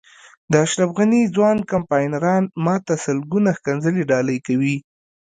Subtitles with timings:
[0.51, 4.75] د اشرف غني ځوان کمپاینران ما ته سلګونه ښکنځلې ډالۍ کوي.